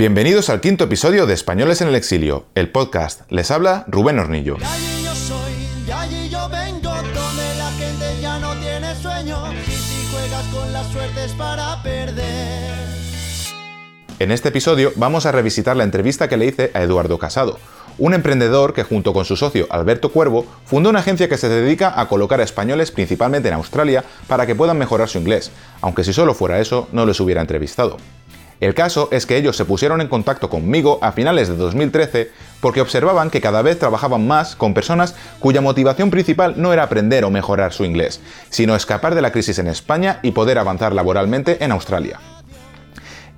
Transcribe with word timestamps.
Bienvenidos 0.00 0.48
al 0.48 0.62
quinto 0.62 0.84
episodio 0.84 1.26
de 1.26 1.34
Españoles 1.34 1.82
en 1.82 1.88
el 1.88 1.94
Exilio, 1.94 2.46
el 2.54 2.70
podcast. 2.70 3.30
Les 3.30 3.50
habla 3.50 3.84
Rubén 3.86 4.18
Hornillo. 4.18 4.54
De 4.54 4.64
allí 4.64 5.04
yo 5.04 5.14
soy, 5.14 5.52
de 5.84 5.92
allí 5.92 6.28
yo 6.30 6.48
vengo, 6.48 6.90
donde 6.90 7.54
la 7.58 7.70
gente 7.72 8.18
ya 8.22 8.38
no 8.38 8.54
tiene 8.54 8.94
sueño. 8.94 9.52
Y 9.52 9.70
si 9.70 10.10
juegas 10.10 10.46
con 10.46 10.72
la 10.72 10.84
suerte 10.84 11.22
es 11.26 11.32
para 11.32 11.82
perder. 11.82 12.72
En 14.20 14.30
este 14.30 14.48
episodio 14.48 14.90
vamos 14.96 15.26
a 15.26 15.32
revisitar 15.32 15.76
la 15.76 15.84
entrevista 15.84 16.30
que 16.30 16.38
le 16.38 16.46
hice 16.46 16.70
a 16.72 16.80
Eduardo 16.80 17.18
Casado, 17.18 17.58
un 17.98 18.14
emprendedor 18.14 18.72
que 18.72 18.84
junto 18.84 19.12
con 19.12 19.26
su 19.26 19.36
socio 19.36 19.66
Alberto 19.68 20.10
Cuervo 20.10 20.46
fundó 20.64 20.88
una 20.88 21.00
agencia 21.00 21.28
que 21.28 21.36
se 21.36 21.50
dedica 21.50 22.00
a 22.00 22.08
colocar 22.08 22.40
a 22.40 22.44
españoles 22.44 22.90
principalmente 22.90 23.48
en 23.48 23.54
Australia 23.54 24.02
para 24.28 24.46
que 24.46 24.54
puedan 24.54 24.78
mejorar 24.78 25.10
su 25.10 25.18
inglés, 25.18 25.50
aunque 25.82 26.04
si 26.04 26.14
solo 26.14 26.32
fuera 26.32 26.58
eso 26.58 26.88
no 26.90 27.04
les 27.04 27.20
hubiera 27.20 27.42
entrevistado. 27.42 27.98
El 28.60 28.74
caso 28.74 29.08
es 29.10 29.24
que 29.24 29.38
ellos 29.38 29.56
se 29.56 29.64
pusieron 29.64 30.02
en 30.02 30.08
contacto 30.08 30.50
conmigo 30.50 30.98
a 31.00 31.12
finales 31.12 31.48
de 31.48 31.56
2013 31.56 32.30
porque 32.60 32.82
observaban 32.82 33.30
que 33.30 33.40
cada 33.40 33.62
vez 33.62 33.78
trabajaban 33.78 34.26
más 34.26 34.54
con 34.54 34.74
personas 34.74 35.14
cuya 35.38 35.62
motivación 35.62 36.10
principal 36.10 36.54
no 36.58 36.74
era 36.74 36.82
aprender 36.82 37.24
o 37.24 37.30
mejorar 37.30 37.72
su 37.72 37.86
inglés, 37.86 38.20
sino 38.50 38.76
escapar 38.76 39.14
de 39.14 39.22
la 39.22 39.32
crisis 39.32 39.58
en 39.58 39.66
España 39.66 40.20
y 40.22 40.32
poder 40.32 40.58
avanzar 40.58 40.94
laboralmente 40.94 41.64
en 41.64 41.72
Australia. 41.72 42.20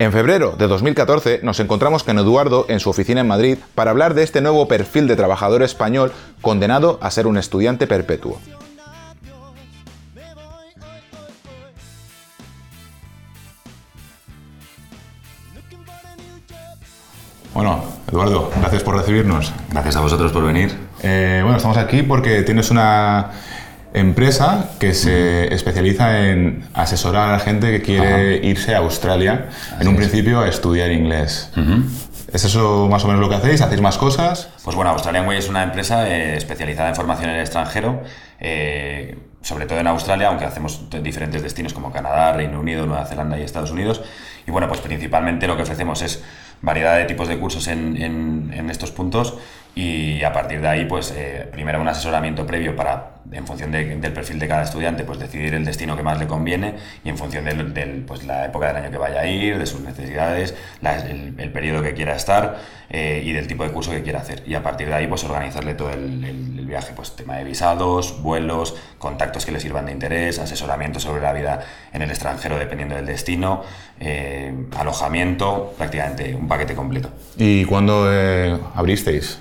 En 0.00 0.10
febrero 0.10 0.56
de 0.58 0.66
2014 0.66 1.40
nos 1.44 1.60
encontramos 1.60 2.02
con 2.02 2.18
Eduardo 2.18 2.66
en 2.68 2.80
su 2.80 2.90
oficina 2.90 3.20
en 3.20 3.28
Madrid 3.28 3.58
para 3.76 3.92
hablar 3.92 4.14
de 4.14 4.24
este 4.24 4.40
nuevo 4.40 4.66
perfil 4.66 5.06
de 5.06 5.14
trabajador 5.14 5.62
español 5.62 6.10
condenado 6.40 6.98
a 7.00 7.12
ser 7.12 7.28
un 7.28 7.36
estudiante 7.36 7.86
perpetuo. 7.86 8.40
Bueno, 17.54 17.84
Eduardo, 18.10 18.50
gracias 18.58 18.82
por 18.82 18.96
recibirnos. 18.96 19.52
Gracias 19.70 19.96
a 19.96 20.00
vosotros 20.00 20.32
por 20.32 20.44
venir. 20.44 20.74
Eh, 21.02 21.40
bueno, 21.42 21.56
estamos 21.56 21.76
aquí 21.76 22.02
porque 22.02 22.42
tienes 22.42 22.70
una 22.70 23.30
empresa 23.92 24.70
que 24.78 24.94
se 24.94 25.52
especializa 25.52 26.28
en 26.28 26.64
asesorar 26.72 27.28
a 27.28 27.32
la 27.32 27.38
gente 27.38 27.70
que 27.70 27.82
quiere 27.82 28.36
irse 28.46 28.74
a 28.74 28.78
Australia, 28.78 29.50
en 29.78 29.86
un 29.88 29.94
es. 29.94 30.00
principio 30.00 30.40
a 30.40 30.48
estudiar 30.48 30.90
inglés. 30.92 31.50
¿Es 32.32 32.44
eso 32.44 32.88
más 32.90 33.04
o 33.04 33.08
menos 33.08 33.20
lo 33.20 33.28
que 33.28 33.34
hacéis? 33.34 33.60
¿Hacéis 33.60 33.82
más 33.82 33.98
cosas? 33.98 34.48
Pues 34.64 34.74
bueno, 34.74 34.90
Australian 34.92 35.26
Way 35.26 35.38
es 35.38 35.48
una 35.50 35.62
empresa 35.62 36.08
eh, 36.08 36.36
especializada 36.38 36.88
en 36.88 36.94
formación 36.96 37.28
en 37.28 37.36
el 37.36 37.42
extranjero, 37.42 38.02
eh, 38.40 39.18
sobre 39.42 39.66
todo 39.66 39.78
en 39.80 39.86
Australia, 39.88 40.28
aunque 40.28 40.44
hacemos 40.44 40.88
diferentes 41.02 41.42
destinos 41.42 41.72
como 41.74 41.92
Canadá, 41.92 42.32
Reino 42.32 42.60
Unido, 42.60 42.86
Nueva 42.86 43.04
Zelanda 43.04 43.38
y 43.38 43.42
Estados 43.42 43.70
Unidos. 43.70 44.02
Y 44.46 44.50
bueno, 44.50 44.68
pues 44.68 44.80
principalmente 44.80 45.46
lo 45.46 45.56
que 45.56 45.62
ofrecemos 45.62 46.00
es 46.02 46.22
variedad 46.62 46.96
de 46.96 47.04
tipos 47.04 47.28
de 47.28 47.38
cursos 47.38 47.66
en- 47.68 48.52
en 48.54 48.70
estos 48.70 48.90
puntos 48.92 49.34
y 49.74 50.22
a 50.22 50.32
partir 50.32 50.60
de 50.60 50.68
ahí, 50.68 50.84
pues 50.84 51.14
eh, 51.16 51.48
primero 51.50 51.80
un 51.80 51.88
asesoramiento 51.88 52.46
previo 52.46 52.76
para, 52.76 53.12
en 53.32 53.46
función 53.46 53.72
de- 53.72 53.96
del 53.96 54.12
perfil 54.12 54.38
de 54.38 54.46
cada 54.46 54.64
estudiante, 54.64 55.02
pues 55.04 55.18
decidir 55.18 55.54
el 55.54 55.64
destino 55.64 55.96
que 55.96 56.02
más 56.02 56.18
le 56.18 56.26
conviene 56.26 56.74
y 57.02 57.08
en 57.08 57.16
función 57.16 57.46
del, 57.46 57.72
del, 57.72 58.02
pues, 58.06 58.24
la 58.24 58.44
época 58.44 58.66
del 58.66 58.76
año 58.76 58.90
que 58.90 58.98
vaya 58.98 59.20
a 59.20 59.26
ir, 59.26 59.58
de 59.58 59.64
sus 59.64 59.80
necesidades, 59.80 60.54
la- 60.82 60.96
el, 60.98 61.34
el 61.38 61.50
periodo 61.52 61.82
que 61.82 61.94
quiera 61.94 62.14
estar 62.14 62.58
eh, 62.90 63.22
y 63.24 63.32
del 63.32 63.46
tipo 63.46 63.64
de 63.64 63.70
curso 63.70 63.90
que 63.92 64.02
quiera 64.02 64.20
hacer. 64.20 64.42
Y 64.46 64.54
a 64.54 64.62
partir 64.62 64.88
de 64.88 64.94
ahí, 64.94 65.06
pues 65.06 65.24
organizarle 65.24 65.72
todo 65.72 65.90
el, 65.90 66.22
el- 66.22 66.58
el 66.58 66.66
viaje, 66.66 66.92
pues 66.94 67.16
tema 67.16 67.36
de 67.38 67.44
visados, 67.44 68.22
vuelos, 68.22 68.76
contactos 68.98 69.46
que 69.46 69.52
le 69.52 69.60
sirvan 69.60 69.86
de 69.86 69.92
interés, 69.92 70.38
asesoramiento 70.38 71.00
sobre 71.00 71.22
la 71.22 71.32
vida 71.32 71.60
en 71.94 72.02
el 72.02 72.10
extranjero 72.10 72.58
dependiendo 72.58 72.94
del 72.94 73.06
destino, 73.06 73.62
eh, 74.00 74.52
alojamiento, 74.76 75.72
prácticamente 75.78 76.34
un 76.34 76.46
paquete 76.46 76.74
completo. 76.74 77.08
¿Y 77.38 77.64
cuándo 77.64 78.06
eh, 78.12 78.58
abristeis? 78.74 79.38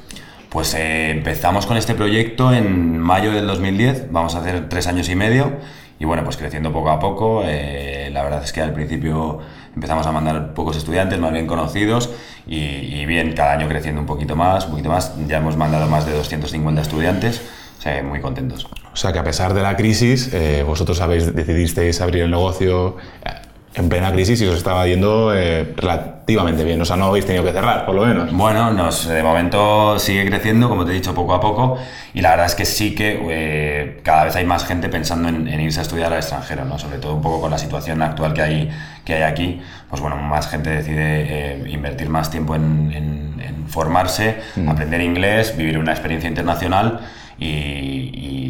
Pues 0.52 0.74
eh, 0.74 1.12
empezamos 1.12 1.66
con 1.66 1.78
este 1.78 1.96
proyecto 1.96 2.54
en 2.54 3.00
mayo 3.00 3.32
del 3.32 3.48
2010, 3.48 4.12
vamos 4.12 4.36
a 4.36 4.40
hacer 4.42 4.68
tres 4.68 4.86
años 4.86 5.08
y 5.08 5.16
medio 5.16 5.54
y 5.98 6.04
bueno, 6.04 6.26
pues 6.26 6.36
creciendo 6.36 6.74
poco 6.74 6.90
a 6.90 7.00
poco. 7.00 7.44
eh, 7.46 8.10
la 8.12 8.22
verdad 8.22 8.44
es 8.44 8.52
que 8.52 8.60
al 8.60 8.74
principio 8.74 9.40
empezamos 9.74 10.06
a 10.06 10.12
mandar 10.12 10.54
pocos 10.54 10.76
estudiantes, 10.76 11.18
más 11.20 11.32
bien 11.32 11.48
conocidos 11.48 12.10
y, 12.46 13.06
bien, 13.06 13.32
cada 13.32 13.54
año 13.54 13.70
creciendo 13.70 14.02
un 14.02 14.08
poquito 14.08 14.36
más, 14.36 14.66
un 14.66 14.72
poquito 14.72 14.90
más. 14.90 15.14
Ya 15.26 15.38
hemos 15.38 15.56
mandado 15.56 15.88
más 15.88 16.06
de 16.06 16.12
250 16.12 16.82
estudiantes, 16.82 17.42
o 17.80 17.82
sea, 17.82 18.04
muy 18.04 18.20
contentos. 18.20 18.68
O 18.92 18.96
sea 18.98 19.14
que 19.14 19.20
a 19.20 19.24
pesar 19.24 19.54
de 19.54 19.62
la 19.62 19.78
crisis, 19.78 20.34
eh, 20.34 20.66
vosotros 20.68 21.00
habéis, 21.00 21.34
decidisteis 21.34 22.02
abrir 22.02 22.24
el 22.24 22.32
negocio 22.32 22.98
en 23.74 23.88
plena 23.88 24.12
crisis 24.12 24.42
y 24.42 24.46
os 24.48 24.58
estaba 24.58 24.86
yendo 24.86 25.34
eh, 25.34 25.74
relativamente 25.78 26.64
bien. 26.66 26.82
O 26.82 26.86
sea, 26.86 26.98
no 26.98 27.06
habéis 27.06 27.26
tenido 27.26 27.44
que 27.46 27.52
cerrar, 27.54 27.86
por 27.86 27.96
lo 27.96 28.06
menos. 28.06 28.32
Bueno, 28.34 28.72
nos, 28.72 29.08
de 29.08 29.24
momento 29.24 29.98
sigue 29.98 30.26
creciendo, 30.28 30.68
como 30.68 30.86
te 30.86 30.92
he 30.92 30.96
dicho, 30.96 31.14
poco 31.16 31.34
a 31.34 31.40
poco. 31.40 31.78
Y 32.14 32.20
la 32.22 32.32
verdad 32.32 32.48
es 32.48 32.56
que 32.56 32.66
sí 32.66 32.94
que 32.94 33.18
eh, 33.30 34.02
cada 34.04 34.26
vez 34.26 34.36
hay 34.36 34.46
más 34.46 34.66
gente 34.66 34.90
pensando 34.90 35.30
en, 35.30 35.48
en 35.48 35.62
irse 35.62 35.80
a 35.80 35.84
estudiar 35.84 36.12
al 36.12 36.20
extranjero, 36.20 36.66
¿no? 36.66 36.78
Sobre 36.78 36.98
todo 36.98 37.16
un 37.16 37.22
poco 37.22 37.40
con 37.42 37.52
la 37.52 37.58
situación 37.58 38.02
actual 38.02 38.34
que 38.34 38.42
hay, 38.42 38.70
que 39.06 39.14
hay 39.16 39.24
aquí. 39.24 39.62
Pues 39.90 40.02
bueno, 40.02 40.18
más 40.18 40.50
gente 40.50 40.70
decide 40.70 40.96
eh, 41.04 41.64
invertir 41.70 42.10
más 42.10 42.30
tiempo 42.30 42.56
en, 42.56 42.92
en- 42.94 43.42
en 43.42 43.68
formarse, 43.70 44.38
aprender 44.68 45.00
inglés, 45.02 45.56
vivir 45.58 45.78
una 45.78 45.92
experiencia 45.94 46.28
internacional 46.30 47.00
y, 47.40 47.46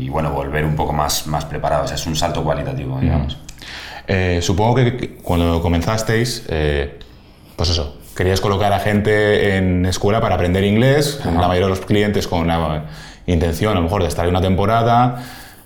y, 0.05 0.09
bueno, 0.09 0.31
volver 0.31 0.65
un 0.65 0.75
poco 0.75 0.93
más, 0.93 1.27
más 1.27 1.45
preparados. 1.45 1.91
Es 1.91 2.05
un 2.07 2.15
salto 2.15 2.43
cualitativo, 2.43 2.99
digamos. 2.99 3.37
Eh, 4.13 4.41
supongo 4.41 4.75
que 4.75 5.15
cuando 5.23 5.61
comenzasteis, 5.61 6.43
eh, 6.49 6.99
pues 7.55 7.69
eso, 7.69 7.95
queríais 8.15 8.41
colocar 8.41 8.73
a 8.73 8.79
gente 8.79 9.55
en 9.55 9.85
escuela 9.85 10.19
para 10.19 10.35
aprender 10.35 10.65
inglés, 10.65 11.21
la 11.23 11.47
mayoría 11.47 11.67
de 11.67 11.69
los 11.69 11.79
clientes 11.79 12.27
con 12.27 12.45
la 12.45 12.85
intención 13.25 13.71
a 13.71 13.75
lo 13.75 13.83
mejor 13.83 14.01
de 14.01 14.09
estar 14.09 14.25
ahí 14.25 14.29
una 14.29 14.41
temporada, 14.41 15.23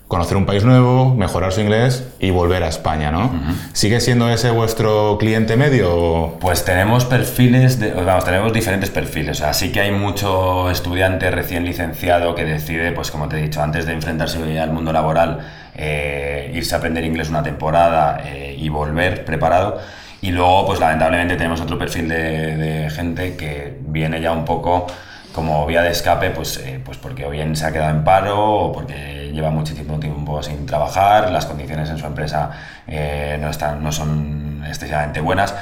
conocer 0.08 0.36
un 0.36 0.46
país 0.46 0.64
nuevo, 0.64 1.14
mejorar 1.14 1.52
su 1.52 1.60
inglés 1.60 2.06
y 2.20 2.30
volver 2.30 2.62
a 2.62 2.68
España, 2.68 3.10
¿no? 3.10 3.30
¿Sigue 3.72 4.00
siendo 4.00 4.28
ese 4.28 4.50
vuestro 4.50 5.18
cliente 5.18 5.56
medio? 5.56 6.34
Pues 6.40 6.64
tenemos 6.64 7.04
perfiles, 7.04 7.80
de, 7.80 7.90
vamos, 7.92 8.24
tenemos 8.24 8.52
diferentes 8.52 8.90
perfiles. 8.90 9.38
O 9.38 9.42
sea, 9.42 9.52
sí 9.52 9.72
que 9.72 9.80
hay 9.80 9.90
mucho 9.90 10.70
estudiante 10.70 11.30
recién 11.32 11.64
licenciado 11.64 12.36
que 12.36 12.44
decide, 12.44 12.92
pues 12.92 13.10
como 13.10 13.28
te 13.28 13.38
he 13.38 13.42
dicho, 13.42 13.60
antes 13.60 13.84
de 13.86 13.94
enfrentarse 13.94 14.60
al 14.60 14.70
mundo 14.70 14.92
laboral, 14.92 15.40
eh, 15.74 16.52
irse 16.54 16.76
a 16.76 16.78
aprender 16.78 17.04
inglés 17.04 17.28
una 17.28 17.42
temporada 17.42 18.20
eh, 18.24 18.54
y 18.56 18.68
volver 18.68 19.24
preparado. 19.24 19.80
Y 20.22 20.30
luego, 20.30 20.66
pues 20.66 20.78
lamentablemente 20.78 21.34
tenemos 21.34 21.60
otro 21.60 21.78
perfil 21.78 22.08
de, 22.08 22.56
de 22.56 22.90
gente 22.90 23.36
que 23.36 23.76
viene 23.80 24.20
ya 24.20 24.30
un 24.30 24.44
poco 24.44 24.86
como 25.36 25.64
vía 25.66 25.82
de 25.82 25.90
escape, 25.92 26.30
pues, 26.30 26.56
eh, 26.58 26.80
pues 26.84 26.98
porque 26.98 27.24
o 27.26 27.30
bien 27.30 27.54
se 27.54 27.64
ha 27.66 27.72
quedado 27.72 27.90
en 27.90 28.02
paro 28.02 28.42
o 28.42 28.72
porque 28.72 29.30
lleva 29.32 29.50
muchísimo 29.50 30.00
tiempo 30.00 30.42
sin 30.42 30.66
trabajar, 30.66 31.30
las 31.30 31.46
condiciones 31.46 31.88
en 31.90 31.98
su 31.98 32.06
empresa 32.06 32.50
eh, 32.88 33.36
no, 33.40 33.50
están, 33.50 33.84
no 33.84 33.92
son 33.92 34.64
excesivamente 34.66 35.20
buenas 35.20 35.54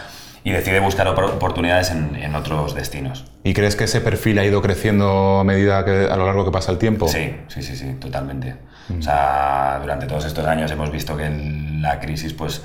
y 0.45 0.53
decide 0.53 0.79
buscar 0.79 1.07
opor- 1.09 1.31
oportunidades 1.35 1.91
en, 1.91 2.15
en 2.17 2.35
otros 2.37 2.75
destinos. 2.75 3.25
¿Y 3.43 3.53
crees 3.53 3.77
que 3.77 3.85
ese 3.85 4.01
perfil 4.01 4.39
ha 4.39 4.45
ido 4.45 4.63
creciendo 4.63 5.41
a 5.41 5.45
medida 5.45 5.85
que 5.85 6.07
a 6.11 6.17
lo 6.17 6.25
largo 6.27 6.45
que 6.45 6.51
pasa 6.53 6.71
el 6.71 6.79
tiempo? 6.79 7.09
Sí, 7.09 7.35
sí, 7.49 7.63
sí, 7.63 7.75
sí, 7.77 7.95
totalmente. 7.95 8.55
O 8.99 9.03
sea, 9.03 9.79
durante 9.81 10.07
todos 10.07 10.25
estos 10.27 10.47
años 10.47 10.71
hemos 10.71 10.91
visto 10.93 11.17
que 11.17 11.27
el- 11.27 11.81
la 11.83 11.99
crisis, 12.01 12.33
pues, 12.35 12.63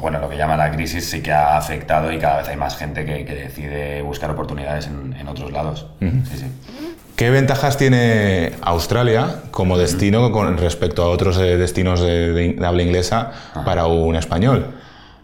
bueno, 0.00 0.18
lo 0.20 0.28
que 0.28 0.36
llama 0.36 0.56
la 0.56 0.70
crisis 0.70 1.08
sí 1.10 1.22
que 1.22 1.32
ha 1.32 1.56
afectado 1.56 2.12
y 2.12 2.18
cada 2.18 2.38
vez 2.38 2.48
hay 2.48 2.56
más 2.56 2.76
gente 2.76 3.04
que, 3.04 3.24
que 3.24 3.34
decide 3.34 4.02
buscar 4.02 4.30
oportunidades 4.30 4.86
en, 4.86 5.14
en 5.18 5.28
otros 5.28 5.50
lados. 5.52 5.86
Sí, 6.00 6.36
sí. 6.38 6.46
¿Qué 7.16 7.30
ventajas 7.30 7.78
tiene 7.78 8.52
Australia 8.60 9.36
como 9.50 9.78
destino 9.78 10.30
con 10.32 10.58
respecto 10.58 11.02
a 11.02 11.08
otros 11.08 11.38
eh, 11.38 11.56
destinos 11.56 12.00
de, 12.00 12.32
de- 12.32 12.52
de 12.52 12.66
habla 12.66 12.82
inglesa 12.82 13.32
para 13.64 13.86
un 13.86 14.16
español? 14.16 14.74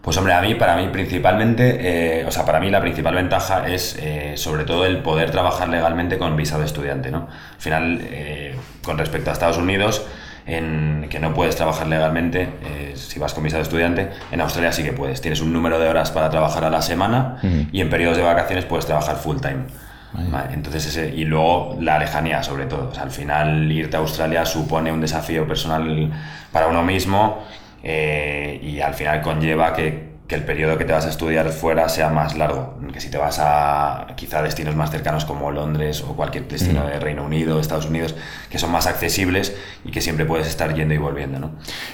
Pues 0.01 0.17
hombre, 0.17 0.33
a 0.33 0.41
mí, 0.41 0.55
para 0.55 0.75
mí 0.75 0.89
principalmente, 0.91 1.77
eh, 2.21 2.25
o 2.25 2.31
sea, 2.31 2.45
para 2.45 2.59
mí 2.59 2.69
la 2.69 2.81
principal 2.81 3.15
ventaja 3.15 3.67
es 3.69 3.95
eh, 4.01 4.33
sobre 4.35 4.65
todo 4.65 4.85
el 4.85 4.97
poder 4.97 5.31
trabajar 5.31 5.69
legalmente 5.69 6.17
con 6.17 6.35
visa 6.35 6.57
de 6.57 6.65
estudiante, 6.65 7.09
¿no? 7.11 7.27
Al 7.55 7.61
final, 7.61 7.99
eh, 8.11 8.55
con 8.83 8.97
respecto 8.97 9.29
a 9.29 9.33
Estados 9.33 9.57
Unidos, 9.57 10.03
en 10.45 11.07
que 11.09 11.19
no 11.19 11.33
puedes 11.33 11.55
trabajar 11.55 11.87
legalmente 11.87 12.49
eh, 12.63 12.93
si 12.95 13.19
vas 13.19 13.33
con 13.33 13.43
visa 13.43 13.57
de 13.57 13.63
estudiante, 13.63 14.09
en 14.31 14.41
Australia 14.41 14.71
sí 14.71 14.83
que 14.83 14.93
puedes. 14.93 15.21
Tienes 15.21 15.41
un 15.41 15.53
número 15.53 15.79
de 15.79 15.87
horas 15.87 16.11
para 16.11 16.29
trabajar 16.29 16.65
a 16.65 16.69
la 16.69 16.81
semana 16.81 17.37
y 17.71 17.81
en 17.81 17.89
periodos 17.89 18.17
de 18.17 18.23
vacaciones 18.23 18.65
puedes 18.65 18.85
trabajar 18.85 19.15
full 19.17 19.37
time. 19.37 19.65
Vale, 20.13 20.53
entonces 20.53 20.85
ese, 20.85 21.09
y 21.09 21.25
luego 21.25 21.75
la 21.79 21.97
lejanía 21.97 22.43
sobre 22.43 22.65
todo. 22.65 22.89
O 22.89 22.93
sea, 22.93 23.03
al 23.03 23.11
final 23.11 23.71
irte 23.71 23.97
a 23.97 23.99
Australia 23.99 24.45
supone 24.45 24.91
un 24.91 25.01
desafío 25.01 25.47
personal 25.47 26.11
para 26.51 26.67
uno 26.67 26.83
mismo 26.83 27.43
eh, 27.81 28.59
y 28.61 28.79
al 28.79 28.93
final 28.93 29.21
conlleva 29.21 29.73
que, 29.73 30.12
que 30.33 30.39
el 30.39 30.45
periodo 30.45 30.79
que 30.79 30.85
te 30.85 30.93
vas 30.93 31.05
a 31.05 31.09
estudiar 31.09 31.47
fuera 31.49 31.87
sea 31.89 32.09
más 32.09 32.35
largo, 32.35 32.73
que 32.91 32.99
si 32.99 33.11
te 33.11 33.19
vas 33.19 33.37
a 33.39 34.07
quizá 34.15 34.41
destinos 34.41 34.75
más 34.75 34.89
cercanos 34.89 35.25
como 35.25 35.51
Londres 35.51 36.01
o 36.01 36.15
cualquier 36.15 36.47
destino 36.47 36.87
de 36.87 36.99
Reino 36.99 37.23
Unido, 37.23 37.59
Estados 37.59 37.85
Unidos, 37.85 38.15
que 38.49 38.57
son 38.57 38.71
más 38.71 38.87
accesibles 38.87 39.55
y 39.85 39.91
que 39.91 40.01
siempre 40.01 40.25
puedes 40.25 40.47
estar 40.47 40.73
yendo 40.73 40.95
y 40.95 40.97
volviendo. 40.97 41.37
¿no? 41.37 41.51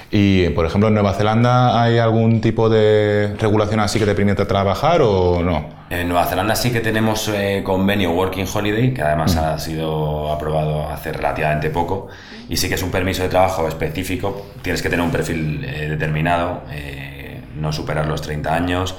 Y, 0.09 0.49
por 0.51 0.65
ejemplo, 0.65 0.87
en 0.87 0.93
Nueva 0.93 1.13
Zelanda 1.15 1.83
hay 1.83 1.97
algún 1.97 2.39
tipo 2.39 2.69
de 2.69 3.35
regulación 3.39 3.81
así 3.81 3.99
que 3.99 4.05
te 4.05 4.15
permite 4.15 4.45
trabajar 4.45 5.01
o 5.01 5.43
no? 5.43 5.79
En 5.89 6.07
Nueva 6.07 6.25
Zelanda 6.25 6.55
sí 6.55 6.71
que 6.71 6.79
tenemos 6.79 7.29
eh, 7.33 7.61
convenio 7.65 8.11
Working 8.11 8.45
Holiday, 8.53 8.93
que 8.93 9.01
además 9.01 9.35
ha 9.35 9.59
sido 9.59 10.31
aprobado 10.31 10.87
hace 10.87 11.11
relativamente 11.11 11.71
poco, 11.71 12.07
y 12.47 12.55
sí 12.55 12.69
que 12.69 12.75
es 12.75 12.83
un 12.83 12.91
permiso 12.91 13.23
de 13.23 13.29
trabajo 13.29 13.67
específico, 13.67 14.45
tienes 14.61 14.81
que 14.81 14.89
tener 14.89 15.03
un 15.03 15.11
perfil 15.11 15.65
eh, 15.65 15.89
determinado. 15.89 16.63
Eh, 16.71 17.18
no 17.55 17.73
superar 17.73 18.07
los 18.07 18.21
30 18.21 18.53
años 18.53 18.95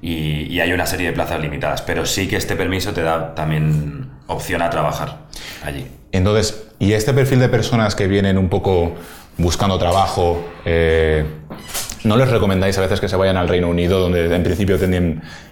y, 0.00 0.60
hay 0.60 0.72
una 0.72 0.86
serie 0.86 1.08
de 1.08 1.12
plazas 1.12 1.40
limitadas, 1.40 1.82
pero 1.82 2.06
sí 2.06 2.28
que 2.28 2.36
este 2.36 2.56
permiso 2.56 2.92
te 2.92 3.02
da 3.02 3.34
también 3.34 4.10
opción 4.26 4.62
a 4.62 4.70
trabajar 4.70 5.26
allí. 5.64 5.86
Entonces, 6.12 6.68
¿y 6.78 6.92
este 6.92 7.12
perfil 7.12 7.40
de 7.40 7.48
personas 7.48 7.94
que 7.94 8.06
vienen 8.06 8.38
un 8.38 8.48
poco 8.48 8.94
buscando 9.36 9.78
trabajo, 9.78 10.44
eh, 10.64 11.24
¿no 12.04 12.16
les 12.16 12.28
recomendáis 12.28 12.76
a 12.78 12.80
veces 12.80 13.00
que 13.00 13.08
se 13.08 13.16
vayan 13.16 13.36
al 13.36 13.48
Reino 13.48 13.68
Unido, 13.68 14.00
donde 14.00 14.34
en 14.34 14.42
principio 14.42 14.78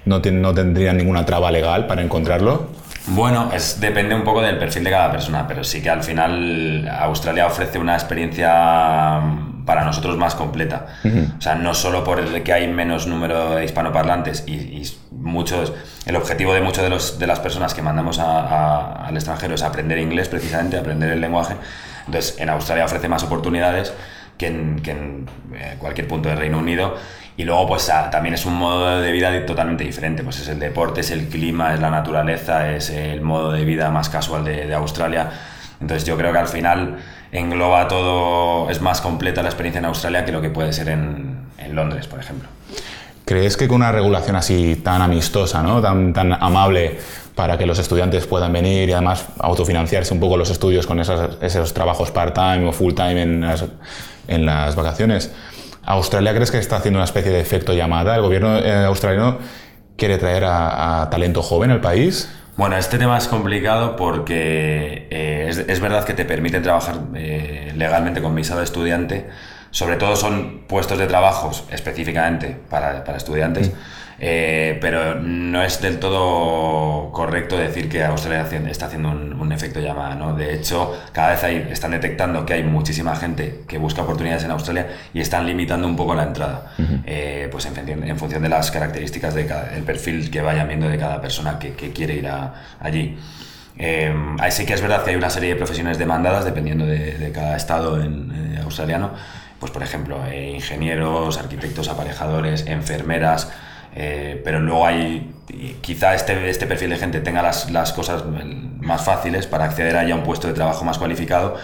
no, 0.04 0.20
no 0.20 0.54
tendrían 0.54 0.96
ninguna 0.96 1.24
traba 1.24 1.50
legal 1.50 1.86
para 1.86 2.02
encontrarlo? 2.02 2.68
Bueno, 3.08 3.50
es, 3.52 3.80
depende 3.80 4.14
un 4.14 4.24
poco 4.24 4.42
del 4.42 4.58
perfil 4.58 4.84
de 4.84 4.90
cada 4.90 5.10
persona, 5.10 5.46
pero 5.46 5.62
sí 5.62 5.82
que 5.82 5.90
al 5.90 6.02
final 6.02 6.88
Australia 6.88 7.46
ofrece 7.46 7.78
una 7.78 7.94
experiencia 7.94 9.20
para 9.64 9.84
nosotros 9.84 10.16
más 10.16 10.34
completa. 10.34 10.86
O 11.38 11.40
sea, 11.40 11.54
no 11.56 11.74
solo 11.74 12.04
por 12.04 12.20
el 12.20 12.42
que 12.42 12.52
hay 12.52 12.68
menos 12.68 13.06
número 13.06 13.56
de 13.56 13.64
hispanoparlantes 13.64 14.44
y, 14.46 14.82
muchos, 15.10 15.72
el 16.04 16.16
objetivo 16.16 16.54
de 16.54 16.60
muchas 16.60 16.84
de, 16.84 16.90
los, 16.90 17.18
de 17.18 17.26
las 17.26 17.40
personas 17.40 17.74
que 17.74 17.82
mandamos 17.82 18.18
al 18.18 19.14
extranjero 19.14 19.54
es 19.54 19.62
aprender 19.62 19.98
inglés 19.98 20.28
precisamente, 20.28 20.78
aprender 20.78 21.10
el 21.10 21.20
lenguaje. 21.20 21.56
Entonces, 22.06 22.36
en 22.38 22.48
Australia 22.48 22.84
ofrece 22.84 23.08
más 23.08 23.24
oportunidades 23.24 23.92
que 24.36 24.46
en, 24.46 25.26
eh, 25.54 25.76
cualquier 25.78 26.08
punto 26.08 26.28
del 26.28 26.38
Reino 26.38 26.58
Unido. 26.58 26.94
Y 27.36 27.44
luego, 27.44 27.66
pues 27.68 27.90
también 28.10 28.34
es 28.34 28.46
un 28.46 28.54
modo 28.54 29.00
de 29.00 29.12
vida 29.12 29.44
totalmente 29.44 29.84
diferente. 29.84 30.22
Pues 30.22 30.40
es 30.40 30.48
el 30.48 30.58
deporte, 30.58 31.00
es 31.00 31.10
el 31.10 31.28
clima, 31.28 31.74
es 31.74 31.80
la 31.80 31.90
naturaleza, 31.90 32.72
es 32.72 32.90
el 32.90 33.20
modo 33.20 33.52
de 33.52 33.64
vida 33.64 33.90
más 33.90 34.08
casual 34.08 34.44
de, 34.44 34.66
de 34.66 34.74
Australia. 34.74 35.30
Entonces, 35.80 36.06
yo 36.06 36.16
creo 36.16 36.32
que 36.32 36.38
al 36.38 36.48
final 36.48 36.96
engloba 37.32 37.86
todo, 37.88 38.70
es 38.70 38.80
más 38.80 39.00
completa 39.00 39.42
la 39.42 39.48
experiencia 39.48 39.78
en 39.78 39.84
Australia 39.84 40.24
que 40.24 40.32
lo 40.32 40.40
que 40.40 40.50
puede 40.50 40.72
ser 40.72 40.88
en, 40.88 41.46
en 41.58 41.74
Londres, 41.74 42.06
por 42.06 42.20
ejemplo. 42.20 42.48
¿Crees 43.24 43.56
que 43.56 43.66
con 43.66 43.76
una 43.76 43.90
regulación 43.90 44.36
así 44.36 44.76
tan 44.76 45.02
amistosa, 45.02 45.62
¿no? 45.62 45.82
tan, 45.82 46.12
tan 46.12 46.32
amable 46.32 46.98
para 47.34 47.58
que 47.58 47.66
los 47.66 47.78
estudiantes 47.78 48.26
puedan 48.26 48.52
venir 48.52 48.88
y 48.88 48.92
además 48.92 49.26
autofinanciarse 49.38 50.14
un 50.14 50.20
poco 50.20 50.36
los 50.36 50.48
estudios 50.48 50.86
con 50.86 51.00
esos, 51.00 51.36
esos 51.42 51.74
trabajos 51.74 52.12
part-time 52.12 52.68
o 52.68 52.72
full-time 52.72 53.22
en 53.22 53.40
las, 53.40 53.64
en 54.28 54.46
las 54.46 54.76
vacaciones, 54.76 55.32
¿Australia 55.86 56.34
crees 56.34 56.50
que 56.50 56.58
está 56.58 56.76
haciendo 56.76 56.98
una 56.98 57.04
especie 57.04 57.30
de 57.30 57.40
efecto 57.40 57.72
llamada? 57.72 58.16
¿El 58.16 58.22
gobierno 58.22 58.58
eh, 58.58 58.84
australiano 58.84 59.38
quiere 59.96 60.18
traer 60.18 60.44
a, 60.44 61.08
talento 61.10 61.42
joven 61.42 61.70
al 61.70 61.80
país? 61.80 62.28
Bueno, 62.56 62.76
este 62.76 62.98
tema 62.98 63.16
es 63.16 63.28
complicado 63.28 63.94
porque 63.94 65.06
eh, 65.10 65.64
es, 65.68 65.80
verdad 65.80 66.04
que 66.04 66.14
te 66.14 66.24
permiten 66.24 66.62
trabajar 66.62 66.96
eh, 67.14 67.72
legalmente 67.76 68.20
con 68.20 68.34
visado 68.34 68.58
de 68.58 68.64
estudiante. 68.64 69.28
Sobre 69.70 69.96
todo 69.96 70.16
son 70.16 70.62
puestos 70.66 70.98
de 70.98 71.06
trabajo 71.06 71.50
específicamente 71.70 72.56
para, 72.70 73.04
estudiantes. 73.16 73.72
Eh, 74.18 74.78
pero 74.80 75.16
no 75.16 75.62
es 75.62 75.82
del 75.82 75.98
todo 75.98 77.12
correcto 77.12 77.58
decir 77.58 77.88
que 77.90 78.02
Australia 78.02 78.46
está 78.70 78.86
haciendo 78.86 79.10
un, 79.10 79.52
efecto 79.52 79.80
llamada. 79.80 80.14
¿no? 80.14 80.34
De 80.34 80.54
hecho, 80.54 80.98
cada 81.12 81.30
vez 81.30 81.44
hay, 81.44 81.68
están 81.70 81.92
detectando 81.92 82.44
que 82.44 82.54
hay 82.54 82.62
muchísima 82.62 83.14
gente 83.16 83.62
que 83.66 83.78
busca 83.78 84.02
oportunidades 84.02 84.44
en 84.44 84.50
Australia 84.50 84.88
y 85.14 85.20
están 85.20 85.46
limitando 85.46 85.86
un 85.86 85.96
poco 85.96 86.14
la 86.14 86.24
entrada, 86.24 86.74
eh, 87.06 87.48
pues 87.50 87.66
en, 87.66 88.18
función 88.18 88.42
de 88.42 88.48
las 88.48 88.70
características 88.70 89.34
del 89.34 89.82
perfil 89.84 90.30
que 90.30 90.42
vayan 90.42 90.68
viendo 90.68 90.88
de 90.88 90.98
cada 90.98 91.20
persona 91.20 91.58
que, 91.58 91.72
quiere 91.92 92.14
ir 92.14 92.28
allí. 92.80 93.18
Eh, 93.78 94.14
sí 94.50 94.64
que 94.66 94.74
es 94.74 94.80
verdad 94.80 95.04
que 95.04 95.10
hay 95.10 95.16
una 95.16 95.30
serie 95.30 95.50
de 95.50 95.56
profesiones 95.56 95.98
demandadas 95.98 96.44
dependiendo 96.44 96.86
de, 96.86 97.30
cada 97.34 97.56
estado 97.56 98.00
en, 98.02 98.58
australiano. 98.62 99.12
Pues, 99.58 99.72
por 99.72 99.82
ejemplo, 99.82 100.18
ingenieros, 100.32 101.38
arquitectos, 101.38 101.88
aparejadores, 101.88 102.66
enfermeras, 102.66 103.50
eh, 103.94 104.40
pero 104.44 104.60
luego 104.60 104.86
hay, 104.86 105.32
quizá 105.80 106.14
este, 106.14 106.50
este 106.50 106.66
perfil 106.66 106.90
de 106.90 106.96
gente 106.98 107.20
tenga 107.20 107.42
las, 107.42 107.70
las 107.70 107.92
cosas 107.92 108.24
más 108.80 109.02
fáciles 109.02 109.46
para 109.46 109.64
acceder 109.64 109.96
a 109.96 110.14
un 110.14 110.22
puesto 110.22 110.48
de 110.48 110.52
trabajo 110.52 110.84
más 110.84 110.98
cualificado, 110.98 111.56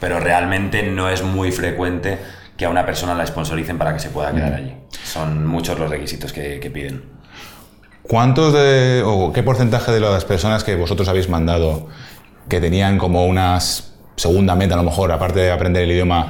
pero 0.00 0.20
realmente 0.20 0.82
no 0.82 1.10
es 1.10 1.22
muy 1.22 1.52
frecuente 1.52 2.18
que 2.56 2.64
a 2.64 2.70
una 2.70 2.86
persona 2.86 3.14
la 3.14 3.26
sponsoricen 3.26 3.76
para 3.76 3.92
que 3.92 4.00
se 4.00 4.08
pueda 4.08 4.32
quedar 4.32 4.52
mm. 4.52 4.54
allí. 4.54 4.74
Son 5.04 5.46
muchos 5.46 5.78
los 5.78 5.90
requisitos 5.90 6.32
que, 6.32 6.58
que 6.60 6.70
piden. 6.70 7.02
¿Cuántos 8.02 8.52
de, 8.52 9.02
o 9.04 9.32
qué 9.32 9.42
porcentaje 9.42 9.90
de 9.90 10.00
las 10.00 10.24
personas 10.24 10.62
que 10.62 10.76
vosotros 10.76 11.08
habéis 11.08 11.28
mandado 11.28 11.88
que 12.48 12.60
tenían 12.60 12.98
como 12.98 13.26
una 13.26 13.58
segunda 13.60 14.54
meta, 14.54 14.74
a 14.74 14.76
lo 14.76 14.82
mejor, 14.84 15.10
aparte 15.10 15.40
de 15.40 15.50
aprender 15.50 15.82
el 15.82 15.92
idioma, 15.92 16.28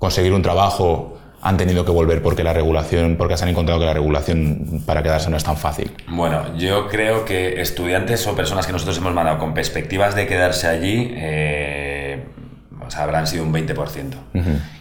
conseguir 0.00 0.32
un 0.32 0.42
trabajo, 0.42 1.18
han 1.42 1.56
tenido 1.56 1.84
que 1.84 1.92
volver 1.92 2.22
porque 2.22 2.42
la 2.42 2.52
regulación, 2.52 3.16
porque 3.16 3.36
se 3.36 3.44
han 3.44 3.50
encontrado 3.50 3.78
que 3.78 3.86
la 3.86 3.94
regulación 3.94 4.82
para 4.84 5.02
quedarse 5.02 5.30
no 5.30 5.36
es 5.36 5.44
tan 5.44 5.56
fácil? 5.56 5.92
Bueno, 6.08 6.56
yo 6.56 6.88
creo 6.88 7.24
que 7.24 7.60
estudiantes 7.60 8.26
o 8.26 8.34
personas 8.34 8.66
que 8.66 8.72
nosotros 8.72 8.98
hemos 8.98 9.14
mandado 9.14 9.38
con 9.38 9.54
perspectivas 9.54 10.16
de 10.16 10.26
quedarse 10.26 10.66
allí, 10.66 11.12
eh, 11.14 12.24
habrán 12.96 13.26
sido 13.26 13.44
un 13.44 13.52
20%. 13.52 14.16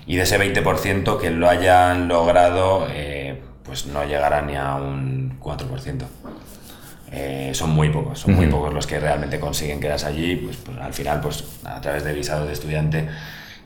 Y 0.08 0.16
de 0.16 0.24
ese 0.24 0.40
20% 0.40 1.20
que 1.20 1.30
lo 1.30 1.48
hayan 1.48 2.08
logrado, 2.08 2.88
eh, 2.90 3.42
pues 3.64 3.86
no 3.86 4.04
llegará 4.04 4.42
ni 4.42 4.56
a 4.56 4.76
un 4.76 5.38
4%. 5.40 6.06
Eh, 7.12 7.52
son 7.54 7.72
muy 7.72 7.90
pocos, 7.90 8.20
son 8.20 8.36
muy 8.36 8.48
pocos 8.48 8.74
los 8.74 8.88
que 8.88 9.00
realmente 9.00 9.40
consiguen 9.40 9.80
quedarse 9.80 10.08
allí, 10.08 10.36
pues, 10.36 10.58
pues, 10.58 10.78
al 10.78 10.94
final, 10.94 11.22
pues 11.22 11.44
a 11.64 11.82
través 11.82 12.04
de 12.04 12.14
visado 12.14 12.46
de 12.46 12.54
estudiante 12.54 13.08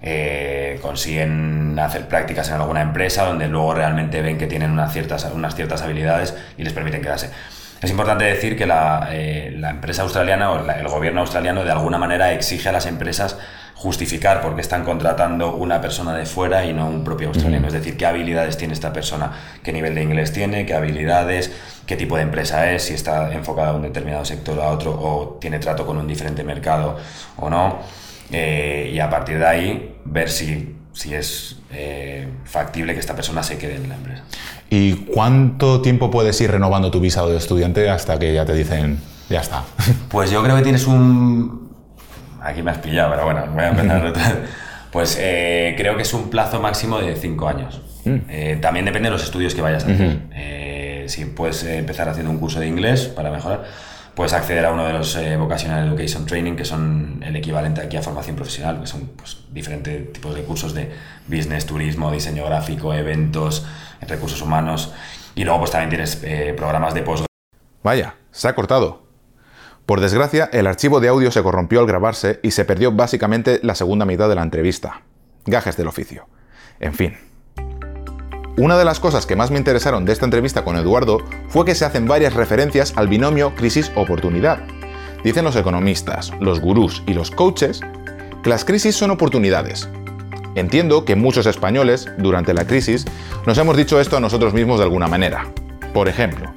eh, 0.06 0.80
consiguen 0.82 1.80
hacer 1.80 2.10
prácticas 2.10 2.50
en 2.50 2.56
alguna 2.56 2.82
empresa 2.82 3.26
donde 3.26 3.48
luego 3.48 3.74
realmente 3.74 4.22
ven 4.22 4.38
que 4.38 4.48
tienen 4.48 4.72
unas 4.72 4.92
ciertas, 4.92 5.24
unas 5.34 5.56
ciertas 5.56 5.82
habilidades 5.82 6.36
y 6.58 6.64
les 6.64 6.74
permiten 6.74 7.02
quedarse. 7.02 7.30
Es 7.82 7.90
importante 7.90 8.26
decir 8.26 8.58
que 8.58 8.66
la, 8.66 9.08
eh, 9.12 9.58
empresa 9.62 10.02
australiana 10.02 10.52
o 10.52 10.70
el 10.70 10.88
gobierno 10.90 11.22
australiano 11.22 11.64
de 11.64 11.72
alguna 11.72 11.98
manera 11.98 12.34
exige 12.34 12.68
a 12.68 12.74
las 12.74 12.86
empresas 12.86 13.38
justificar 13.76 14.42
por 14.42 14.56
qué 14.56 14.62
están 14.62 14.84
contratando 14.84 15.56
una 15.56 15.80
persona 15.80 16.14
de 16.16 16.26
fuera 16.26 16.66
y 16.66 16.74
no 16.74 16.88
un 16.88 17.06
propio 17.06 17.30
australiano. 17.30 17.68
Es 17.68 17.74
decir, 17.74 17.96
qué 17.96 18.06
habilidades 18.06 18.58
tiene 18.58 18.74
esta 18.74 18.92
persona, 18.92 19.32
qué 19.64 19.72
nivel 19.72 19.96
de 19.96 20.04
inglés 20.04 20.34
tiene, 20.34 20.66
qué 20.66 20.74
habilidades, 20.74 21.52
qué 21.86 21.96
tipo 21.96 22.18
de 22.18 22.24
empresa 22.24 22.72
es, 22.72 22.84
si 22.84 22.94
está 22.94 23.32
enfocada 23.34 23.70
a 23.70 23.74
un 23.74 23.82
determinado 23.84 24.26
sector 24.26 24.58
o 24.60 24.64
a 24.64 24.70
otro 24.70 24.92
o 24.92 25.38
tiene 25.40 25.60
trato 25.60 25.86
con 25.86 25.98
un 25.98 26.08
diferente 26.08 26.44
mercado 26.44 26.98
o 27.38 27.50
no. 27.50 27.80
Eh, 28.34 28.92
y 28.94 29.00
a 29.00 29.10
partir 29.10 29.38
de 29.38 29.46
ahí 29.46 29.96
ver 30.06 30.30
si, 30.30 30.76
si 30.92 31.14
es 31.14 31.58
eh, 31.72 32.28
factible 32.46 32.94
que 32.94 33.00
esta 33.00 33.16
persona 33.16 33.44
se 33.44 33.58
quede 33.58 33.76
en 33.76 33.90
la 33.90 33.96
empresa. 33.96 34.24
¿Y 34.70 34.94
cuánto 35.06 35.82
tiempo 35.82 36.10
puedes 36.10 36.40
ir 36.42 36.50
renovando 36.50 36.90
tu 36.90 37.00
visado 37.00 37.30
de 37.30 37.38
estudiante 37.38 37.90
hasta 37.90 38.18
que 38.18 38.34
ya 38.34 38.44
te 38.44 38.54
dicen, 38.54 39.00
ya 39.30 39.42
está? 39.42 39.64
Pues 40.10 40.32
yo 40.32 40.44
creo 40.44 40.56
que 40.58 40.64
tienes 40.64 40.88
un... 40.88 41.72
Aquí 42.42 42.62
me 42.64 42.72
has 42.72 42.80
pillado, 42.80 43.12
pero 43.12 43.26
bueno, 43.26 43.46
voy 43.54 43.64
a 43.64 43.70
empezar 43.70 44.14
Pues 44.92 45.18
eh, 45.22 45.76
creo 45.78 45.96
que 45.96 46.02
es 46.02 46.14
un 46.14 46.30
plazo 46.30 46.60
máximo 46.60 47.00
de 47.00 47.16
cinco 47.16 47.48
años. 47.48 47.82
Mm. 48.06 48.60
también 48.60 48.84
depende 48.84 49.08
de 49.08 49.12
los 49.12 49.24
estudios 49.24 49.56
que 49.56 49.62
vayas 49.62 49.86
a 49.86 49.92
hacer. 49.92 51.10
si 51.10 51.24
puedes 51.24 51.64
empezar 51.64 52.10
haciendo 52.10 52.32
un 52.32 52.38
curso 52.38 52.60
de 52.60 52.68
inglés 52.68 53.06
para 53.06 53.32
mejorar, 53.32 53.64
puedes 54.16 54.34
acceder 54.34 54.66
a 54.66 54.72
uno 54.72 54.86
de 54.86 54.94
los 54.94 55.16
eh, 55.16 55.36
Vocational 55.38 55.88
Education 55.88 56.26
Training, 56.26 56.56
que 56.56 56.66
son 56.66 57.22
el 57.26 57.36
equivalente 57.36 57.82
aquí 57.82 57.98
a 57.98 58.02
formación 58.02 58.36
profesional, 58.36 58.82
que 58.82 58.88
son 58.88 59.12
pues, 59.16 59.46
diferentes 59.52 60.14
tipos 60.14 60.36
de 60.36 60.44
cursos 60.44 60.74
de 60.74 60.92
business, 61.28 61.66
turismo, 61.66 62.12
diseño 62.12 62.46
gráfico, 62.46 62.94
eventos, 62.94 63.66
recursos 64.02 64.42
humanos. 64.42 64.94
Y 65.36 65.44
luego 65.44 65.60
pues 65.60 65.72
también 65.72 65.90
tienes 65.90 66.22
eh, 66.24 66.54
programas 66.56 66.94
de 66.94 67.02
post. 67.02 67.26
Vaya, 67.84 68.16
se 68.32 68.48
ha 68.48 68.56
cortado. 68.56 69.04
Por 69.86 70.00
desgracia, 70.00 70.50
el 70.54 70.68
archivo 70.68 71.00
de 71.00 71.10
audio 71.10 71.32
se 71.32 71.44
corrompió 71.44 71.82
al 71.82 71.88
grabarse 71.88 72.40
y 72.42 72.52
se 72.52 72.64
perdió 72.64 72.92
básicamente 72.92 73.60
la 73.64 73.76
segunda 73.76 74.06
mitad 74.06 74.30
de 74.30 74.36
la 74.36 74.44
entrevista. 74.44 75.02
Gajes 75.46 75.76
del 75.76 75.88
oficio. 75.88 76.28
En 76.80 76.94
fin. 76.94 77.18
Una 78.56 78.78
de 78.78 78.86
las 78.86 79.00
cosas 79.00 79.26
que 79.26 79.36
más 79.36 79.50
me 79.50 79.58
interesaron 79.58 80.06
de 80.06 80.14
esta 80.14 80.26
entrevista 80.26 80.64
con 80.64 80.78
Eduardo 80.78 81.24
fue 81.48 81.66
que 81.66 81.74
se 81.74 81.86
hacen 81.86 82.08
varias 82.08 82.36
referencias 82.36 82.94
al 82.96 83.08
binomio 83.08 83.56
crisis-oportunidad. 83.56 84.60
Dicen 85.24 85.44
los 85.44 85.56
economistas, 85.56 86.32
los 86.40 86.60
gurús 86.60 87.02
y 87.08 87.16
los 87.16 87.32
coaches 87.32 87.82
que 88.44 88.50
las 88.52 88.64
crisis 88.64 88.96
son 88.96 89.10
oportunidades. 89.10 89.90
Entiendo 90.54 91.04
que 91.04 91.16
muchos 91.16 91.48
españoles, 91.48 92.12
durante 92.20 92.54
la 92.54 92.68
crisis, 92.68 93.06
nos 93.48 93.58
hemos 93.58 93.76
dicho 93.76 94.00
esto 94.00 94.18
a 94.18 94.20
nosotros 94.20 94.54
mismos 94.54 94.78
de 94.78 94.84
alguna 94.84 95.08
manera. 95.08 95.48
Por 95.92 96.08
ejemplo, 96.08 96.52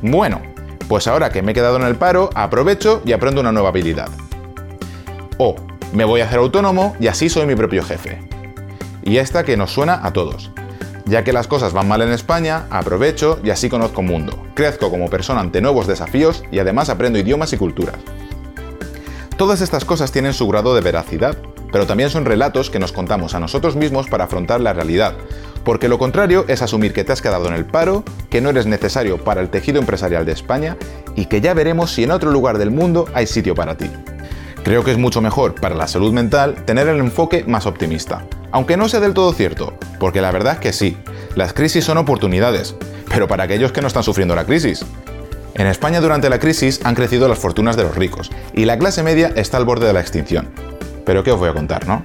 bueno, 0.00 0.40
pues 0.88 1.06
ahora 1.08 1.28
que 1.28 1.42
me 1.42 1.52
he 1.52 1.54
quedado 1.54 1.76
en 1.76 1.82
el 1.82 1.96
paro, 1.96 2.30
aprovecho 2.34 3.02
y 3.04 3.12
aprendo 3.12 3.42
una 3.42 3.52
nueva 3.52 3.68
habilidad. 3.68 4.08
O 5.36 5.56
me 5.92 6.04
voy 6.04 6.22
a 6.22 6.24
hacer 6.24 6.38
autónomo 6.38 6.96
y 6.98 7.08
así 7.08 7.28
soy 7.28 7.44
mi 7.44 7.54
propio 7.54 7.84
jefe. 7.84 8.18
Y 9.02 9.18
esta 9.18 9.44
que 9.44 9.58
nos 9.58 9.72
suena 9.72 10.00
a 10.02 10.14
todos. 10.14 10.52
Ya 11.08 11.24
que 11.24 11.32
las 11.32 11.46
cosas 11.46 11.72
van 11.72 11.88
mal 11.88 12.02
en 12.02 12.12
España, 12.12 12.66
aprovecho 12.68 13.40
y 13.42 13.48
así 13.48 13.70
conozco 13.70 14.02
un 14.02 14.08
mundo. 14.08 14.44
Crezco 14.54 14.90
como 14.90 15.08
persona 15.08 15.40
ante 15.40 15.62
nuevos 15.62 15.86
desafíos 15.86 16.44
y 16.52 16.58
además 16.58 16.90
aprendo 16.90 17.18
idiomas 17.18 17.52
y 17.54 17.56
culturas. 17.56 17.96
Todas 19.38 19.62
estas 19.62 19.86
cosas 19.86 20.12
tienen 20.12 20.34
su 20.34 20.46
grado 20.48 20.74
de 20.74 20.82
veracidad, 20.82 21.38
pero 21.72 21.86
también 21.86 22.10
son 22.10 22.26
relatos 22.26 22.68
que 22.68 22.78
nos 22.78 22.92
contamos 22.92 23.34
a 23.34 23.40
nosotros 23.40 23.74
mismos 23.74 24.06
para 24.08 24.24
afrontar 24.24 24.60
la 24.60 24.74
realidad, 24.74 25.14
porque 25.64 25.88
lo 25.88 25.98
contrario 25.98 26.44
es 26.46 26.60
asumir 26.60 26.92
que 26.92 27.04
te 27.04 27.12
has 27.12 27.22
quedado 27.22 27.48
en 27.48 27.54
el 27.54 27.64
paro, 27.64 28.04
que 28.28 28.42
no 28.42 28.50
eres 28.50 28.66
necesario 28.66 29.16
para 29.16 29.40
el 29.40 29.48
tejido 29.48 29.78
empresarial 29.78 30.26
de 30.26 30.32
España 30.32 30.76
y 31.16 31.26
que 31.26 31.40
ya 31.40 31.54
veremos 31.54 31.90
si 31.90 32.04
en 32.04 32.10
otro 32.10 32.30
lugar 32.30 32.58
del 32.58 32.70
mundo 32.70 33.06
hay 33.14 33.26
sitio 33.26 33.54
para 33.54 33.78
ti. 33.78 33.90
Creo 34.62 34.84
que 34.84 34.90
es 34.90 34.98
mucho 34.98 35.22
mejor 35.22 35.54
para 35.54 35.74
la 35.74 35.88
salud 35.88 36.12
mental 36.12 36.66
tener 36.66 36.86
el 36.88 36.98
enfoque 36.98 37.44
más 37.44 37.64
optimista, 37.64 38.26
aunque 38.52 38.76
no 38.76 38.88
sea 38.88 39.00
del 39.00 39.14
todo 39.14 39.32
cierto, 39.32 39.74
porque 39.98 40.20
la 40.20 40.30
verdad 40.30 40.54
es 40.54 40.60
que 40.60 40.72
sí, 40.72 40.96
las 41.34 41.52
crisis 41.52 41.84
son 41.84 41.98
oportunidades, 41.98 42.74
pero 43.08 43.28
para 43.28 43.44
aquellos 43.44 43.72
que 43.72 43.80
no 43.80 43.88
están 43.88 44.02
sufriendo 44.02 44.34
la 44.34 44.44
crisis. 44.44 44.84
En 45.54 45.66
España 45.66 46.00
durante 46.00 46.30
la 46.30 46.38
crisis 46.38 46.80
han 46.84 46.94
crecido 46.94 47.28
las 47.28 47.38
fortunas 47.38 47.76
de 47.76 47.82
los 47.82 47.96
ricos 47.96 48.30
y 48.54 48.64
la 48.64 48.78
clase 48.78 49.02
media 49.02 49.32
está 49.34 49.56
al 49.56 49.64
borde 49.64 49.86
de 49.86 49.92
la 49.92 50.00
extinción. 50.00 50.48
Pero 51.04 51.24
¿qué 51.24 51.32
os 51.32 51.38
voy 51.38 51.48
a 51.48 51.54
contar, 51.54 51.86
no? 51.86 52.04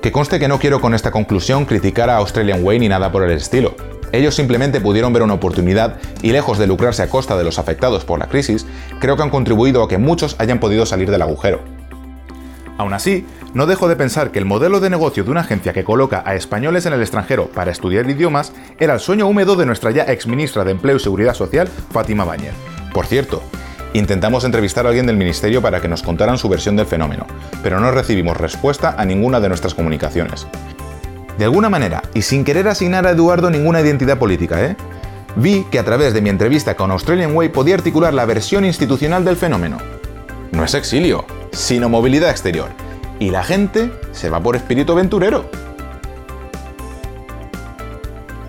Que 0.00 0.12
conste 0.12 0.38
que 0.38 0.48
no 0.48 0.58
quiero 0.58 0.80
con 0.80 0.94
esta 0.94 1.10
conclusión 1.10 1.64
criticar 1.64 2.08
a 2.08 2.16
Australian 2.18 2.64
Way 2.64 2.78
ni 2.78 2.88
nada 2.88 3.10
por 3.10 3.22
el 3.24 3.32
estilo. 3.32 3.74
Ellos 4.12 4.34
simplemente 4.34 4.80
pudieron 4.80 5.12
ver 5.12 5.22
una 5.22 5.34
oportunidad 5.34 5.96
y 6.22 6.32
lejos 6.32 6.58
de 6.58 6.66
lucrarse 6.66 7.02
a 7.02 7.08
costa 7.08 7.36
de 7.36 7.44
los 7.44 7.58
afectados 7.58 8.04
por 8.04 8.18
la 8.18 8.26
crisis, 8.26 8.66
creo 8.98 9.16
que 9.16 9.22
han 9.22 9.30
contribuido 9.30 9.82
a 9.82 9.88
que 9.88 9.98
muchos 9.98 10.36
hayan 10.38 10.58
podido 10.58 10.86
salir 10.86 11.10
del 11.10 11.22
agujero. 11.22 11.79
Aún 12.80 12.94
así, 12.94 13.26
no 13.52 13.66
dejo 13.66 13.88
de 13.88 13.96
pensar 13.96 14.30
que 14.30 14.38
el 14.38 14.46
modelo 14.46 14.80
de 14.80 14.88
negocio 14.88 15.22
de 15.22 15.30
una 15.30 15.42
agencia 15.42 15.74
que 15.74 15.84
coloca 15.84 16.22
a 16.24 16.34
españoles 16.34 16.86
en 16.86 16.94
el 16.94 17.02
extranjero 17.02 17.48
para 17.48 17.70
estudiar 17.70 18.08
idiomas 18.08 18.54
era 18.78 18.94
el 18.94 19.00
sueño 19.00 19.26
húmedo 19.26 19.54
de 19.54 19.66
nuestra 19.66 19.90
ya 19.90 20.04
ex 20.04 20.26
ministra 20.26 20.64
de 20.64 20.70
Empleo 20.70 20.96
y 20.96 21.00
Seguridad 21.00 21.34
Social, 21.34 21.68
Fátima 21.92 22.24
Báñez. 22.24 22.54
Por 22.94 23.04
cierto, 23.04 23.42
intentamos 23.92 24.44
entrevistar 24.44 24.86
a 24.86 24.88
alguien 24.88 25.04
del 25.04 25.18
ministerio 25.18 25.60
para 25.60 25.82
que 25.82 25.88
nos 25.88 26.02
contaran 26.02 26.38
su 26.38 26.48
versión 26.48 26.74
del 26.74 26.86
fenómeno, 26.86 27.26
pero 27.62 27.80
no 27.80 27.90
recibimos 27.90 28.38
respuesta 28.38 28.94
a 28.96 29.04
ninguna 29.04 29.40
de 29.40 29.48
nuestras 29.48 29.74
comunicaciones. 29.74 30.46
De 31.36 31.44
alguna 31.44 31.68
manera, 31.68 32.00
y 32.14 32.22
sin 32.22 32.44
querer 32.44 32.66
asignar 32.66 33.06
a 33.06 33.10
Eduardo 33.10 33.50
ninguna 33.50 33.82
identidad 33.82 34.16
política, 34.16 34.64
¿eh? 34.64 34.74
Vi 35.36 35.66
que 35.70 35.78
a 35.78 35.84
través 35.84 36.14
de 36.14 36.22
mi 36.22 36.30
entrevista 36.30 36.76
con 36.76 36.90
Australian 36.90 37.36
Way 37.36 37.50
podía 37.50 37.74
articular 37.74 38.14
la 38.14 38.24
versión 38.24 38.64
institucional 38.64 39.22
del 39.22 39.36
fenómeno. 39.36 39.99
No 40.52 40.64
es 40.64 40.74
exilio, 40.74 41.24
sino 41.52 41.88
movilidad 41.88 42.30
exterior. 42.30 42.70
Y 43.20 43.30
la 43.30 43.44
gente 43.44 43.92
se 44.10 44.30
va 44.30 44.42
por 44.42 44.56
espíritu 44.56 44.92
aventurero. 44.92 45.44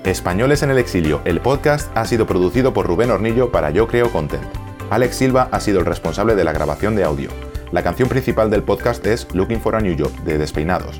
Españoles 0.04 0.64
en 0.64 0.72
el 0.72 0.80
exilio, 0.80 1.22
el 1.26 1.42
podcast 1.42 1.96
ha 1.96 2.06
sido 2.06 2.26
producido 2.26 2.74
por 2.74 2.88
Rubén 2.88 3.12
Hornillo 3.12 3.52
para 3.52 3.70
Yo 3.70 3.88
Creo 3.88 4.12
Content. 4.12 4.44
Alex 4.90 5.16
Silva 5.16 5.48
ha 5.52 5.60
sido 5.60 5.80
el 5.80 5.86
responsable 5.86 6.36
de 6.36 6.44
la 6.44 6.54
grabación 6.54 6.96
de 6.96 7.04
audio. 7.04 7.30
La 7.72 7.84
canción 7.84 8.10
principal 8.10 8.50
del 8.50 8.64
podcast 8.64 9.06
es 9.06 9.28
Looking 9.34 9.62
for 9.62 9.76
a 9.76 9.80
New 9.80 9.96
Job 9.98 10.12
de 10.24 10.40
Despeinados. 10.40 11.00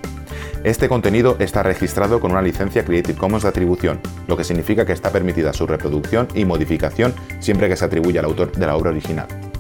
Este 0.64 0.88
contenido 0.88 1.36
está 1.40 1.64
registrado 1.64 2.20
con 2.20 2.32
una 2.32 2.44
licencia 2.44 2.86
Creative 2.86 3.18
Commons 3.18 3.42
de 3.42 3.50
atribución, 3.50 4.00
lo 4.28 4.38
que 4.38 4.44
significa 4.44 4.86
que 4.86 4.94
está 4.94 5.10
permitida 5.10 5.52
su 5.52 5.66
reproducción 5.66 6.28
y 6.36 6.46
modificación 6.46 7.16
siempre 7.40 7.68
que 7.68 7.76
se 7.76 7.86
atribuya 7.86 8.20
al 8.20 8.28
autor 8.28 8.52
de 8.52 8.68
la 8.68 8.76
obra 8.76 8.92
original. 8.92 9.51